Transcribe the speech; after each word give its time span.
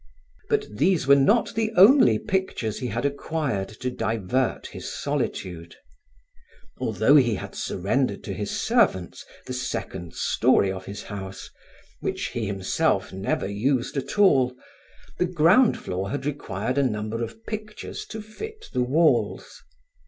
But 0.49 0.65
these 0.77 1.05
were 1.05 1.13
not 1.15 1.53
the 1.53 1.71
only 1.75 2.17
pictures 2.17 2.79
he 2.79 2.87
had 2.87 3.05
acquired 3.05 3.69
to 3.81 3.91
divert 3.91 4.65
his 4.65 4.91
solitude. 4.91 5.75
Although 6.79 7.17
he 7.17 7.35
had 7.35 7.53
surrendered 7.53 8.23
to 8.23 8.33
his 8.33 8.49
servants 8.49 9.23
the 9.45 9.53
second 9.53 10.15
story 10.15 10.71
of 10.71 10.85
his 10.87 11.03
house, 11.03 11.51
which 11.99 12.29
he 12.29 12.47
himself 12.47 13.13
never 13.13 13.47
used 13.47 13.95
at 13.95 14.17
all, 14.17 14.55
the 15.19 15.27
ground 15.27 15.77
floor 15.77 16.09
had 16.09 16.25
required 16.25 16.79
a 16.79 16.83
number 16.83 17.23
of 17.23 17.45
pictures 17.45 18.03
to 18.07 18.23
fit 18.23 18.69
the 18.73 18.81
walls. 18.81 19.61